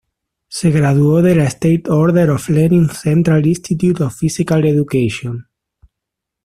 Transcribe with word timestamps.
Se 0.47 0.71
graduó 0.71 1.21
de 1.21 1.35
la 1.35 1.43
State 1.45 1.83
Order 1.89 2.31
of 2.31 2.49
Lenin 2.49 2.89
Central 2.89 3.45
Institute 3.45 4.01
of 4.01 4.15
Physical 4.17 4.65
Education. 4.65 5.45